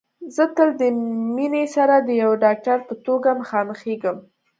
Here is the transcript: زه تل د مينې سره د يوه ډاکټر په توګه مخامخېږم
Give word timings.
زه 0.35 0.43
تل 0.55 0.69
د 0.81 0.83
مينې 1.35 1.65
سره 1.75 1.95
د 1.99 2.09
يوه 2.21 2.35
ډاکټر 2.45 2.77
په 2.87 2.93
توګه 3.05 3.29
مخامخېږم 3.41 4.17